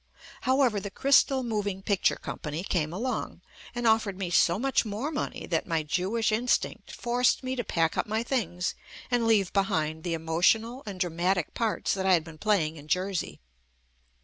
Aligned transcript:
However, 0.49 0.79
the 0.79 0.89
Crystal 0.89 1.43
Moving 1.43 1.83
Picture 1.83 2.15
Company 2.15 2.63
came 2.63 2.91
along 2.91 3.41
and 3.75 3.85
of 3.85 4.03
fered 4.03 4.15
me 4.17 4.31
so 4.31 4.57
much 4.57 4.83
more 4.83 5.11
money 5.11 5.45
that 5.45 5.67
my 5.67 5.83
Jewish 5.83 6.29
JUST 6.29 6.37
ME 6.37 6.41
instinct 6.41 6.91
forced 6.91 7.43
me 7.43 7.55
to 7.55 7.63
pack 7.63 7.99
up 7.99 8.07
my 8.07 8.23
things 8.23 8.73
and 9.11 9.27
leave 9.27 9.53
behind 9.53 10.01
the 10.03 10.15
emotional 10.15 10.81
and 10.87 10.99
dramatic 10.99 11.53
parts 11.53 11.93
that 11.93 12.07
I 12.07 12.13
had 12.13 12.23
been 12.23 12.39
playing 12.39 12.77
in 12.77 12.87
Jersey. 12.87 13.41